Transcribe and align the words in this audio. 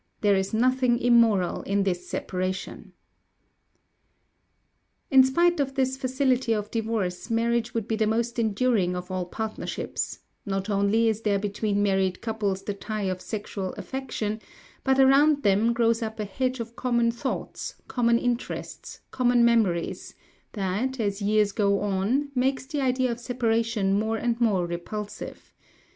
There 0.21 0.33
is 0.35 0.51
nothing 0.51 0.97
immoral 0.97 1.61
in 1.61 1.83
this 1.83 2.09
separation" 2.09 2.93
(Notes 5.11 5.11
on 5.11 5.11
"Queen 5.11 5.11
Mab"). 5.11 5.11
In 5.11 5.23
spite 5.31 5.59
of 5.59 5.75
this 5.75 5.95
facility 5.95 6.53
of 6.53 6.71
divorce, 6.71 7.29
marriage 7.29 7.75
would 7.75 7.87
be 7.87 7.95
the 7.97 8.07
most 8.07 8.39
enduring 8.39 8.95
of 8.95 9.11
all 9.11 9.25
partnerships; 9.27 10.17
not 10.43 10.71
only 10.71 11.07
is 11.07 11.21
there 11.21 11.37
between 11.37 11.83
married 11.83 12.19
couples 12.19 12.63
the 12.63 12.73
tie 12.73 13.03
of 13.03 13.21
sexual 13.21 13.73
affection, 13.73 14.41
but 14.83 14.97
around 14.97 15.43
them 15.43 15.71
grows 15.71 16.01
up 16.01 16.19
a 16.19 16.25
hedge 16.25 16.59
of 16.59 16.75
common 16.75 17.11
thoughts, 17.11 17.75
common 17.87 18.17
interests, 18.17 19.01
common 19.11 19.45
memories, 19.45 20.15
that, 20.53 20.99
as 20.99 21.21
years 21.21 21.51
go 21.51 21.79
on, 21.81 22.31
makes 22.33 22.65
the 22.65 22.81
idea 22.81 23.11
of 23.11 23.19
separation 23.19 23.99
more 23.99 24.17
and 24.17 24.41
more 24.41 24.65
repulsive. 24.65 25.53